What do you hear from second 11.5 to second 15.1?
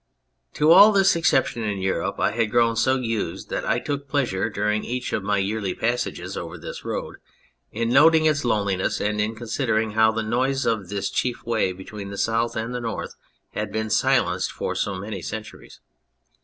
between the south and the north had been silenced for so